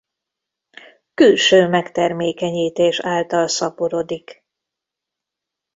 [1.13, 4.45] Külső megtermékenyítés által szaporodik.